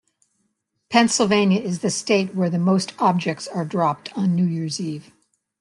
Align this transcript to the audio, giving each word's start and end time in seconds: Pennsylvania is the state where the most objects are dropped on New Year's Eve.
Pennsylvania 0.89 1.61
is 1.61 1.81
the 1.81 1.91
state 1.91 2.33
where 2.33 2.49
the 2.49 2.57
most 2.57 2.91
objects 2.97 3.47
are 3.47 3.63
dropped 3.65 4.11
on 4.17 4.33
New 4.35 4.45
Year's 4.47 4.81
Eve. 4.81 5.11